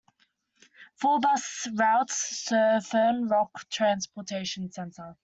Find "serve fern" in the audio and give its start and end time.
2.47-3.27